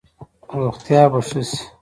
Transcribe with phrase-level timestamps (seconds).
[0.59, 1.61] روغتیا به ښه شي؟